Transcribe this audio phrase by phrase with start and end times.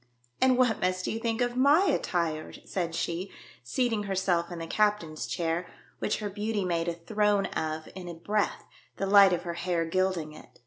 [0.41, 3.29] "And what must you think of my attire?" said she,
[3.61, 5.67] seating herself in the captain's chair,
[5.99, 8.63] which her beauty made a throne of in a breath,
[8.97, 10.57] the light of her hair gilding it.